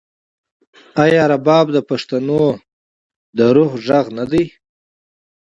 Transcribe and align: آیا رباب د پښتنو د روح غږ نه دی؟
آیا 1.03 1.23
رباب 1.31 1.65
د 1.75 1.77
پښتنو 1.89 2.43
د 3.37 3.39
روح 3.55 3.71
غږ 3.85 4.05
نه 4.17 4.25
دی؟ 4.31 4.45